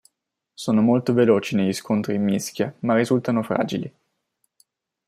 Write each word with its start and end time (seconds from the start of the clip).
Sono 0.55 0.81
molto 0.81 1.13
veloci 1.13 1.53
negli 1.53 1.73
scontri 1.73 2.15
in 2.15 2.23
mischia 2.23 2.73
ma 2.79 2.95
risultano 2.95 3.43
fragili. 3.43 3.93